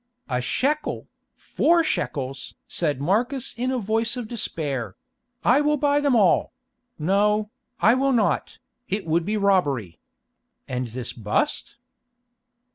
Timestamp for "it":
8.89-9.05